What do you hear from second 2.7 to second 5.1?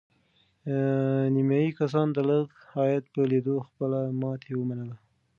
عاید په لیدو خپله ماتې ومنله.